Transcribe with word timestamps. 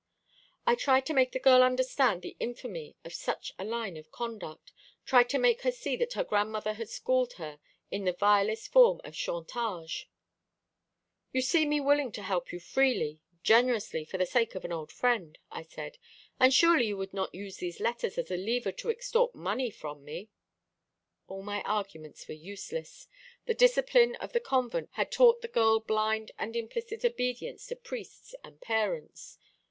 "I 0.65 0.73
tried 0.73 1.05
to 1.05 1.13
make 1.13 1.31
the 1.31 1.37
girl 1.37 1.61
understand 1.61 2.23
the 2.23 2.35
infamy 2.39 2.95
of 3.05 3.13
such 3.13 3.53
a 3.59 3.63
line 3.63 3.97
of 3.97 4.11
conduct 4.11 4.71
tried 5.05 5.29
to 5.29 5.37
make 5.37 5.61
her 5.61 5.71
see 5.71 5.95
that 5.97 6.13
her 6.13 6.23
grandmother 6.23 6.73
had 6.73 6.89
schooled 6.89 7.33
her 7.33 7.59
in 7.91 8.05
the 8.05 8.11
vilest 8.13 8.71
form 8.71 8.99
of 9.03 9.13
chantage. 9.13 10.09
'You 11.31 11.43
see 11.43 11.67
me 11.67 11.79
willing 11.79 12.11
to 12.13 12.23
help 12.23 12.51
you 12.51 12.59
freely, 12.59 13.19
generously, 13.43 14.03
for 14.03 14.17
the 14.17 14.25
sake 14.25 14.55
of 14.55 14.65
an 14.65 14.71
old 14.71 14.91
friend,' 14.91 15.37
I 15.51 15.61
said; 15.61 15.99
'and 16.39 16.51
surely 16.51 16.87
you 16.87 16.97
would 16.97 17.13
not 17.13 17.35
use 17.35 17.57
these 17.57 17.79
letters 17.79 18.17
as 18.17 18.31
a 18.31 18.37
lever 18.37 18.71
to 18.71 18.89
extort 18.89 19.35
money 19.35 19.69
from 19.69 20.03
me.' 20.03 20.29
All 21.27 21.43
my 21.43 21.61
arguments 21.61 22.27
were 22.27 22.33
useless. 22.33 23.07
The 23.45 23.53
discipline 23.53 24.15
of 24.15 24.33
the 24.33 24.39
convent 24.39 24.89
had 24.93 25.11
taught 25.11 25.43
the 25.43 25.47
girl 25.47 25.79
blind 25.79 26.31
and 26.39 26.55
implicit 26.55 27.05
obedience 27.05 27.67
to 27.67 27.75
priests 27.75 28.33
and 28.43 28.59
parents. 28.59 29.37